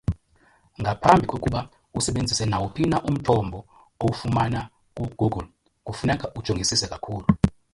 [0.81, 1.59] Ngaphambi kokuba
[1.97, 3.59] usebenzise nawuphi na umthombo
[4.01, 4.59] owufumana
[4.95, 5.47] ku-Google,
[5.85, 7.25] kufuneka ujongisise kakhulu.